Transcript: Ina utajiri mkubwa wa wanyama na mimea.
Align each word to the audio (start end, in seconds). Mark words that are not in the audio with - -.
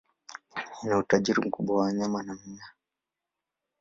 Ina 0.83 0.97
utajiri 0.97 1.41
mkubwa 1.41 1.75
wa 1.75 1.83
wanyama 1.83 2.23
na 2.23 2.33
mimea. 2.35 2.71